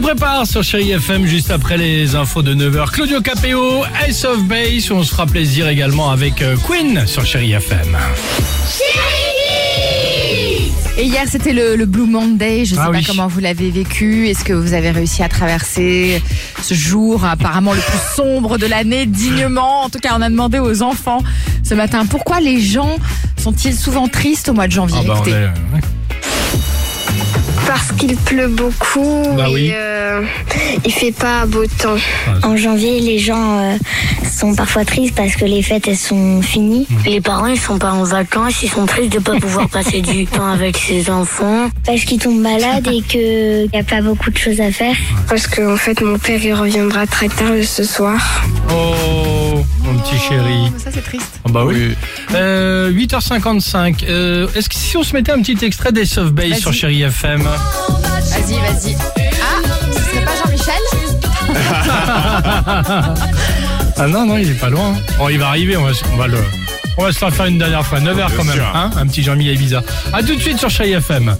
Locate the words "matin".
21.74-22.06